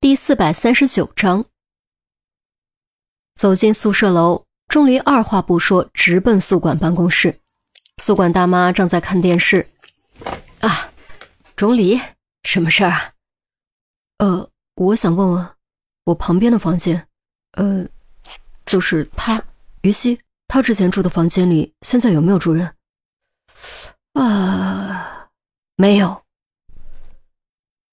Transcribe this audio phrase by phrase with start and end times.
[0.00, 1.44] 第四百三十九章，
[3.34, 7.38] 走进宿舍楼，钟离二话不说，直奔宿管办公室。
[7.98, 9.66] 宿管大妈正在看电视。
[10.60, 10.90] 啊，
[11.54, 12.00] 钟离，
[12.44, 13.12] 什么事儿啊？
[14.16, 15.46] 呃，我想问问，
[16.04, 17.06] 我旁边的房间，
[17.52, 17.86] 呃，
[18.64, 19.42] 就是他
[19.82, 22.74] 于西，他之前住的房间里，现在有没有住人？
[24.14, 25.28] 啊，
[25.76, 26.22] 没有。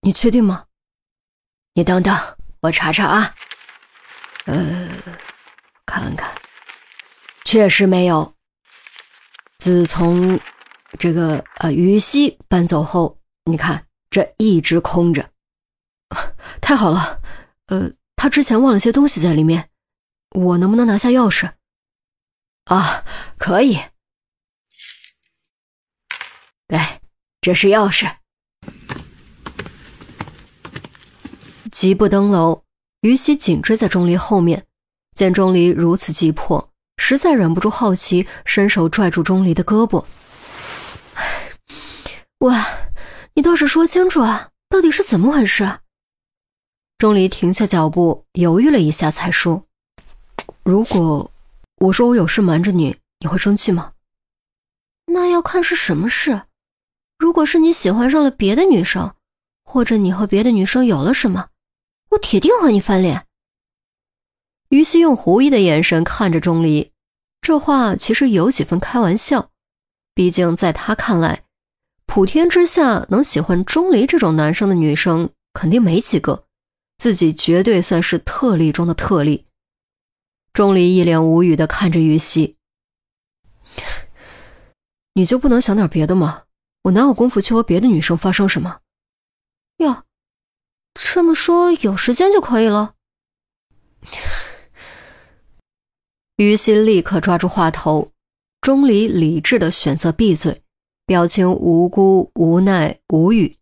[0.00, 0.64] 你确定吗？
[1.74, 3.34] 你等等，我查查啊。
[4.46, 4.88] 呃，
[5.86, 6.30] 看看，
[7.44, 8.34] 确实没有。
[9.58, 10.38] 自从
[10.98, 15.30] 这个呃于西搬走后，你看这一直空着。
[16.60, 17.20] 太好了，
[17.66, 19.70] 呃，他之前忘了些东西在里面，
[20.30, 21.52] 我能不能拿下钥匙？
[22.64, 23.04] 啊，
[23.38, 23.78] 可以。
[26.66, 27.00] 来，
[27.40, 28.16] 这是钥匙。
[31.70, 32.62] 急步登楼，
[33.00, 34.66] 于西紧追在钟离后面。
[35.14, 40.04] 见钟离如此急迫，实在忍不住好奇，伸手拽住钟离的胳膊。
[42.38, 42.54] 喂，
[43.34, 45.80] 你倒是说清楚啊，到底是怎么回事？
[46.96, 49.64] 钟离停下脚步，犹豫了一下，才说
[50.64, 51.30] ：“如果
[51.76, 53.92] 我说我有事瞒着你，你会生气吗？”
[55.12, 56.42] 那要看是什么事。
[57.18, 59.14] 如果是你喜欢上了别的女生，
[59.64, 61.49] 或者你和别的女生有了什么。
[62.10, 63.26] 我铁定和你翻脸。
[64.68, 66.92] 于西用狐疑的眼神看着钟离，
[67.40, 69.50] 这话其实有几分开玩笑。
[70.14, 71.44] 毕竟在他看来，
[72.06, 76.44] 普天之下能喜欢钟离这种男生的女生肯定没几个，
[76.98, 79.46] 自己绝对算是特例中的特例。
[80.52, 82.56] 钟离一脸无语的看着于西
[85.14, 86.42] ：“你就不能想点别的吗？
[86.82, 88.80] 我哪有功夫去和别的女生发生什么？”
[90.94, 91.00] 哟。
[91.12, 92.94] 这么说，有时间就可以了。
[96.36, 98.12] 于心立刻抓住话头，
[98.60, 100.62] 钟离理智的选择闭嘴，
[101.04, 103.56] 表情无辜、无奈、无语。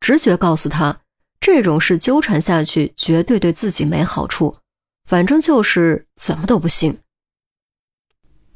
[0.00, 1.00] 直觉告诉他，
[1.40, 4.56] 这种事纠缠下去绝对对自己没好处，
[5.04, 6.98] 反正就是怎么都不行。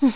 [0.00, 0.12] 嗯，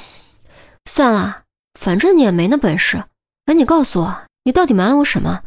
[0.85, 1.45] 算了，
[1.79, 3.05] 反正你也没那本事，
[3.47, 5.43] 赶紧告诉我，你到底瞒了我什么？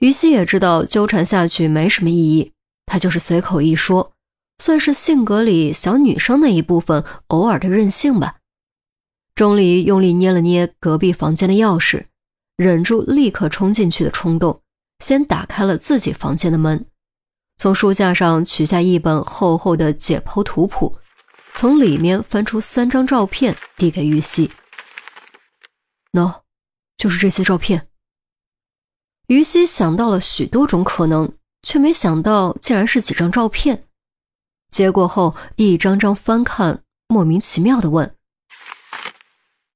[0.00, 2.52] 于西也知道纠缠下去没什么意义，
[2.86, 4.12] 他就是随口一说，
[4.58, 8.36] 算是性格里小女生那一部分偶尔的任性吧。
[9.34, 12.04] 钟离用力捏了捏隔壁房间的钥匙，
[12.56, 14.62] 忍住立刻冲进去的冲动，
[15.00, 16.86] 先打开了自己房间的门，
[17.58, 20.96] 从书架上取下一本厚厚的解剖图谱，
[21.54, 24.50] 从里面翻出三张照片递给于西。
[26.12, 26.40] 喏，
[26.96, 27.89] 就是这些照片。
[29.30, 31.32] 于西想到了许多种可能，
[31.62, 33.86] 却没想到竟然是几张照片。
[34.72, 38.12] 接过后，一张张翻看，莫名其妙的问：“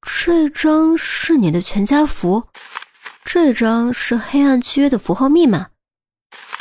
[0.02, 2.48] 这张是你的全家福，
[3.24, 5.70] 这张是黑暗契约的符号密码，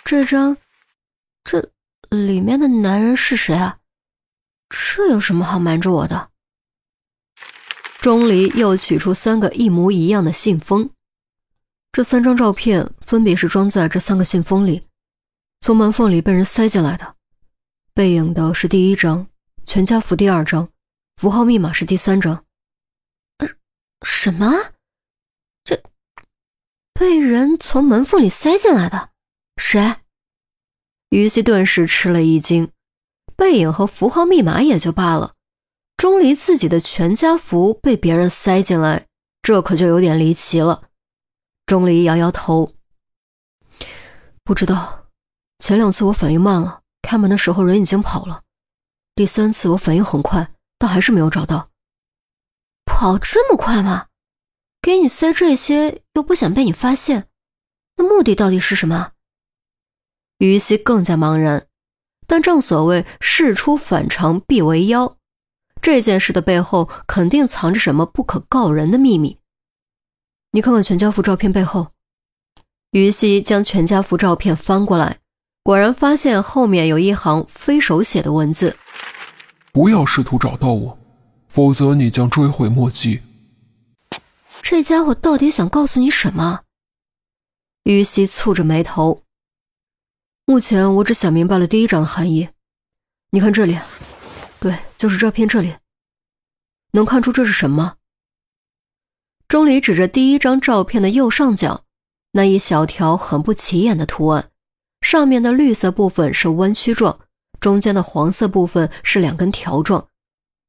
[0.06, 0.56] 这张，
[1.44, 1.72] 这
[2.12, 3.80] 里面的男人是谁啊？
[4.70, 6.30] 这有什么好瞒着我的？”
[8.00, 10.92] 钟离又取出三个一模一样的信封。
[11.94, 14.82] 这三张照片分别是装在这三个信封里，
[15.62, 17.16] 从门缝里被人塞进来的。
[17.94, 19.28] 背影的是第一张，
[19.68, 20.68] 全家福第二张，
[21.18, 22.44] 符号密码是第三张。
[23.38, 23.48] 呃，
[24.02, 24.52] 什么？
[25.64, 25.84] 这
[26.96, 29.12] 被人从门缝里塞进来的？
[29.58, 29.98] 谁？
[31.12, 32.72] 于西顿时吃了一惊。
[33.36, 35.36] 背影和符号密码也就罢了，
[35.96, 39.06] 钟离自己的全家福被别人塞进来，
[39.44, 40.90] 这可就有点离奇了。
[41.74, 42.72] 钟离摇摇头，
[44.44, 45.08] 不知道。
[45.58, 48.44] 前两次我反应慢了，开门的时候人已经跑了。
[49.16, 51.70] 第三次我反应很快，但还是没有找到。
[52.86, 54.06] 跑这么快吗？
[54.84, 57.28] 给你塞这些又不想被你发现，
[57.96, 59.14] 那目的到底是什么？
[60.38, 61.66] 于西更加茫然。
[62.28, 65.18] 但正所谓事出反常必为妖，
[65.82, 69.40] 这件事的背后肯定藏着什么不可告人的秘密。
[70.56, 71.88] 你看看全家福照片背后，
[72.92, 75.18] 于西将全家福照片翻过来，
[75.64, 78.78] 果然发现后面有一行非手写的文字
[79.74, 81.00] ：“不要试图找到我，
[81.48, 83.20] 否则你将追悔莫及。”
[84.62, 86.62] 这家伙到底想告诉你什么？
[87.86, 89.24] 于西蹙着眉头。
[90.46, 92.48] 目前我只想明白了第一章的含义。
[93.32, 93.80] 你看这里，
[94.60, 95.74] 对，就是照片这里，
[96.92, 97.96] 能看出这是什么？
[99.54, 101.84] 钟离指着第一张照片的右上角，
[102.32, 104.50] 那一小条很不起眼的图案，
[105.02, 107.20] 上面的绿色部分是弯曲状，
[107.60, 110.08] 中间的黄色部分是两根条状，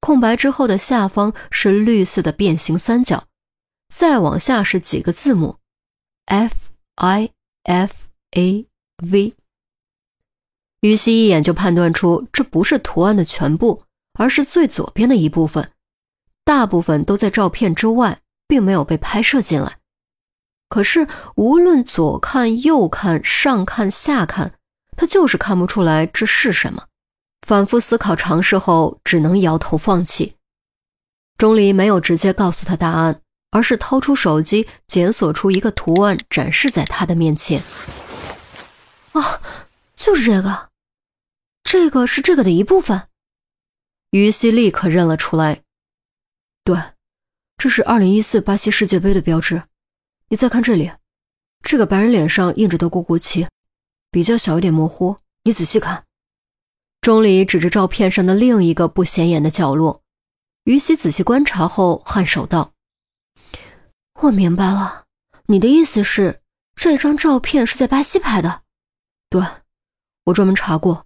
[0.01, 3.25] 空白之后的下方是绿色的变形三角，
[3.89, 5.57] 再往下是几个字母
[6.27, 6.55] ，F
[6.97, 7.31] I
[7.63, 7.95] F
[8.33, 8.67] A
[9.11, 9.33] V。
[10.83, 13.83] 于西一眼就判断出这不是图案的全部，
[14.19, 15.71] 而是最左边的一部分，
[16.45, 19.79] 大部分都在照片之外，并没有被拍摄进来。
[20.69, 21.07] 可是
[21.37, 24.55] 无论左看、右看、上看、下看，
[24.97, 26.87] 他就是看不出来这是什么。
[27.47, 30.37] 反复思考、尝试后，只能摇头放弃。
[31.37, 33.21] 钟离没有直接告诉他答案，
[33.51, 37.63] 而是掏出手机，检索出一个图案，展示在他的面前。
[39.13, 39.41] 啊，
[39.95, 40.71] 就是这个，
[41.63, 43.03] 这个是这个的一部分。
[44.11, 45.63] 于西立刻认了出来。
[46.65, 46.79] 对，
[47.57, 49.63] 这是二零一四巴西世界杯的标志。
[50.29, 50.91] 你再看这里，
[51.63, 53.47] 这个白人脸上印着德国国旗，
[54.11, 55.17] 比较小一点模糊。
[55.45, 56.05] 你仔细看。
[57.01, 60.03] 钟离指着照片上的另一个不显眼的角落。
[60.65, 62.73] 于西仔细观察后，颔首道
[64.23, 65.05] ：“我明白了，
[65.47, 66.41] 你的意思是
[66.75, 68.63] 这张照片是在巴西拍的？
[69.29, 69.45] 对，
[70.25, 71.05] 我专门查过，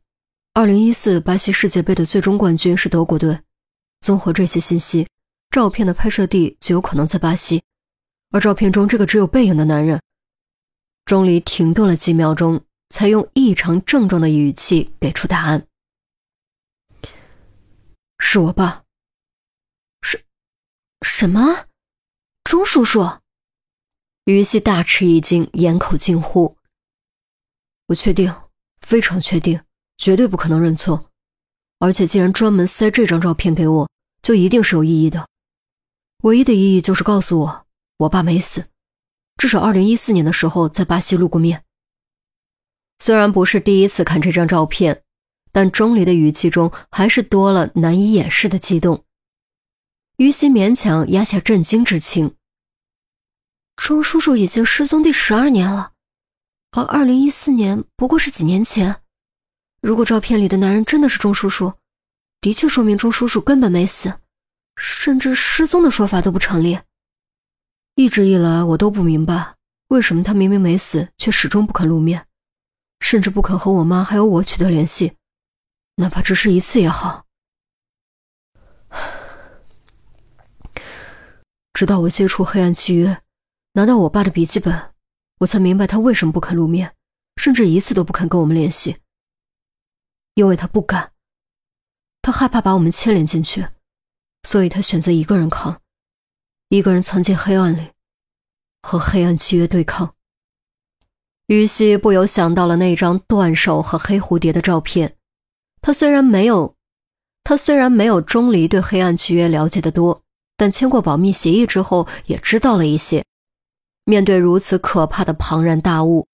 [0.54, 3.40] 二零一四巴西世界杯的最终冠军是德国队。
[4.00, 5.08] 综合这些信息，
[5.58, 7.64] 照片的拍摄地极有可能在巴西。”
[8.30, 10.00] 而照片中这个只有背影的男人，
[11.04, 15.66] 钟离停顿了几秒钟，才用异常郑重的语气给出答案
[18.22, 18.84] ：“是我爸。
[20.00, 20.22] ”“什
[21.02, 21.66] 什么？
[22.44, 23.18] 钟叔叔？”
[24.26, 26.56] 于西大吃一惊，掩口惊呼
[27.88, 28.32] ：“我确定，
[28.80, 29.60] 非常确定，
[29.96, 31.10] 绝对不可能认错。
[31.80, 33.90] 而且既然专门塞这张照片给我，
[34.22, 35.26] 就一定是有意义的。
[36.22, 37.66] 唯一的意义就是告诉我。”
[37.98, 38.68] 我爸没死，
[39.36, 41.64] 至少二零一四年的时候在巴西露过面。
[43.00, 45.02] 虽然不是第一次看这张照片，
[45.50, 49.04] 但钟离的语气中还是多了难以掩饰的激动。
[50.18, 52.36] 于西勉强压下震惊之情。
[53.74, 55.92] 钟叔叔已经失踪第十二年了，
[56.70, 59.02] 而二零一四年不过是几年前。
[59.80, 61.72] 如果照片里的男人真的是钟叔叔，
[62.40, 64.20] 的确说明钟叔叔根本没死，
[64.78, 66.78] 甚至失踪的说法都不成立。
[67.96, 69.56] 一直以来，我都不明白，
[69.88, 72.26] 为什么他明明没死，却始终不肯露面，
[73.00, 75.14] 甚至不肯和我妈还有我取得联系，
[75.96, 77.26] 哪怕只是一次也好。
[81.72, 83.20] 直到我接触黑暗契约，
[83.72, 84.94] 拿到我爸的笔记本，
[85.40, 86.94] 我才明白他为什么不肯露面，
[87.36, 88.98] 甚至一次都不肯跟我们联系。
[90.34, 91.12] 因为他不敢，
[92.22, 93.66] 他害怕把我们牵连进去，
[94.48, 95.78] 所以他选择一个人扛。
[96.70, 97.90] 一个人藏进黑暗里，
[98.80, 100.14] 和黑暗契约对抗。
[101.48, 105.16] 于西不由想到了那张断手和黑蝴蝶的照片。
[105.82, 106.74] 他虽然没有，
[107.44, 110.22] 他虽然没有钟离对黑暗契约了解的多，
[110.56, 113.22] 但签过保密协议之后也知道了一些。
[114.06, 116.26] 面对如此可怕的庞然大物，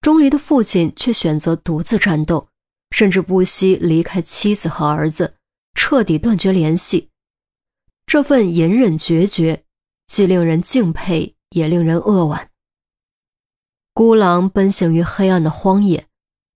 [0.00, 2.48] 钟离的父亲却选择独自战斗，
[2.92, 5.34] 甚至不惜离开妻子和儿子，
[5.74, 7.10] 彻底断绝联系。
[8.08, 9.64] 这份隐忍决绝。
[10.08, 12.50] 既令人敬佩，也令人扼腕。
[13.92, 16.06] 孤狼奔行于黑暗的荒野，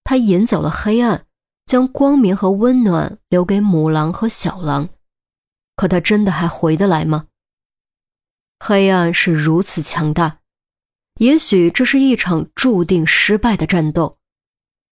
[0.05, 1.27] 他引走了黑暗，
[1.67, 4.89] 将光明和温暖留给母狼和小狼。
[5.77, 7.27] 可他真的还回得来吗？
[8.59, 10.39] 黑暗是如此强大，
[11.19, 14.17] 也许这是一场注定失败的战斗。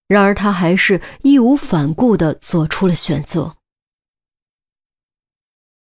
[0.07, 3.57] 然而他还是义无反顾地做出了选择。